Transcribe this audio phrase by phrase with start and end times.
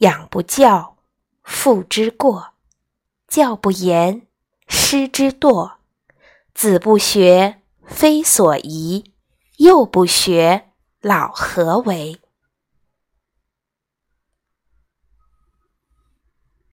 [0.00, 0.96] 养不教，
[1.42, 2.54] 父之过；
[3.28, 4.26] 教不严，
[4.66, 5.72] 师之惰。
[6.54, 9.04] 子不学，非所宜；
[9.58, 10.70] 幼不学，
[11.02, 12.18] 老何为？